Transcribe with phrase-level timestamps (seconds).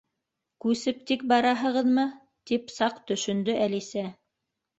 [0.63, 2.07] —Күсеп тик бараһығыҙмы?
[2.49, 4.09] —тип саҡ төшөндө Әлисә.